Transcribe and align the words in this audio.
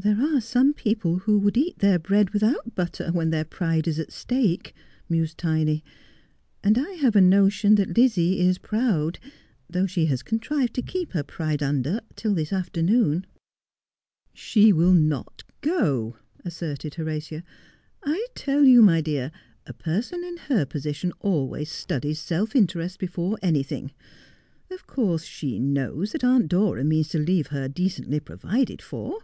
There 0.10 0.22
are 0.34 0.40
some 0.40 0.72
people 0.72 1.18
who 1.18 1.38
would 1.40 1.58
eat 1.58 1.80
their 1.80 1.98
bread 1.98 2.30
without 2.30 2.74
butter 2.76 3.10
when 3.12 3.28
their 3.30 3.44
pride 3.44 3.86
is 3.86 3.98
at 3.98 4.12
stake,' 4.12 4.72
mused 5.10 5.36
Tiny, 5.36 5.84
'and 6.64 6.78
I 6.78 6.92
have 6.92 7.16
a 7.16 7.20
notion 7.20 7.74
that 7.74 7.98
Lizzie 7.98 8.40
is 8.40 8.56
proud, 8.56 9.18
though 9.68 9.84
she 9.86 10.06
lias 10.06 10.22
contrived 10.22 10.72
to 10.74 10.82
keep 10.82 11.12
her 11.12 11.24
pride 11.24 11.62
under 11.62 12.00
till 12.16 12.32
this 12.32 12.52
afternoon. 12.52 13.26
302 14.32 14.32
Just 14.32 14.32
as 14.32 14.32
I 14.32 14.32
Am.' 14.32 14.32
She 14.64 14.72
will 14.72 14.92
not 14.94 15.42
go,' 15.60 16.16
asserted 16.46 16.94
Horatia. 16.94 17.42
'I 18.04 18.26
tell 18.34 18.64
you, 18.64 18.80
my 18.80 19.00
dear, 19.02 19.32
a 19.66 19.74
person 19.74 20.24
in 20.24 20.36
her 20.48 20.64
position 20.64 21.12
always 21.20 21.70
studies 21.70 22.20
self 22.20 22.56
interest 22.56 22.98
before 23.00 23.36
any 23.42 23.64
thing. 23.64 23.90
Of 24.70 24.86
course 24.86 25.24
she 25.24 25.58
knows 25.58 26.12
that 26.12 26.24
Aunt 26.24 26.48
Dora 26.48 26.84
means 26.84 27.08
to 27.08 27.18
leave 27.18 27.48
her 27.48 27.68
decently 27.68 28.20
provided 28.20 28.80
for. 28.80 29.18